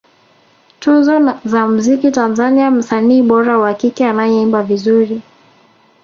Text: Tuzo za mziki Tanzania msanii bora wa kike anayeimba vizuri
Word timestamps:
Tuzo 0.79 1.29
za 1.45 1.67
mziki 1.67 2.11
Tanzania 2.11 2.71
msanii 2.71 3.21
bora 3.21 3.57
wa 3.57 3.73
kike 3.73 4.05
anayeimba 4.05 4.63
vizuri 4.63 5.21